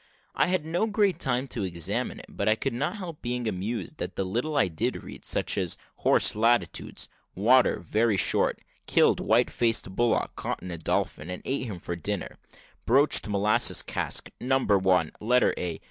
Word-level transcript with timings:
I 0.33 0.47
had 0.47 0.65
no 0.65 0.87
great 0.87 1.19
time 1.19 1.47
to 1.49 1.61
examine 1.63 2.17
it, 2.17 2.25
but 2.27 2.49
I 2.49 2.55
could 2.55 2.73
not 2.73 2.95
help 2.95 3.21
being 3.21 3.47
amused 3.47 4.01
at 4.01 4.15
the 4.15 4.23
little 4.23 4.57
I 4.57 4.67
did 4.67 5.03
read, 5.03 5.25
such 5.25 5.59
as 5.59 5.77
"Horse 5.97 6.35
latitudes 6.35 7.07
water 7.35 7.79
very 7.79 8.17
short 8.17 8.61
killed 8.87 9.19
white 9.19 9.51
faced 9.51 9.95
bullock 9.95 10.35
caught 10.35 10.63
a 10.63 10.77
dolphin, 10.79 11.29
and 11.29 11.43
ate 11.45 11.67
him 11.67 11.77
for 11.79 11.95
dinner 11.95 12.39
broached 12.87 13.27
molasses 13.27 13.83
cask, 13.83 14.31
Number 14.41 14.79
1, 14.79 15.11
letter 15.19 15.53
A. 15.55 15.79